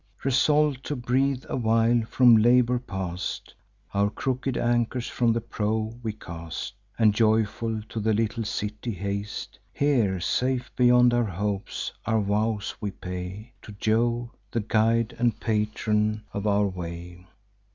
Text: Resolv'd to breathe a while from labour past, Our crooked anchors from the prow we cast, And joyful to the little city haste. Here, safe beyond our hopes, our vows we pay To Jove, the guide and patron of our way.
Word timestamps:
Resolv'd 0.23 0.83
to 0.85 0.95
breathe 0.95 1.45
a 1.47 1.55
while 1.55 2.01
from 2.07 2.35
labour 2.35 2.79
past, 2.79 3.53
Our 3.93 4.09
crooked 4.09 4.57
anchors 4.57 5.07
from 5.07 5.31
the 5.31 5.41
prow 5.41 5.93
we 6.01 6.11
cast, 6.13 6.73
And 6.97 7.13
joyful 7.13 7.83
to 7.83 7.99
the 7.99 8.11
little 8.11 8.43
city 8.43 8.93
haste. 8.93 9.59
Here, 9.71 10.19
safe 10.19 10.75
beyond 10.75 11.13
our 11.13 11.23
hopes, 11.25 11.91
our 12.07 12.19
vows 12.19 12.73
we 12.81 12.89
pay 12.89 13.53
To 13.61 13.73
Jove, 13.73 14.31
the 14.49 14.61
guide 14.61 15.15
and 15.19 15.39
patron 15.39 16.23
of 16.33 16.47
our 16.47 16.65
way. 16.65 17.27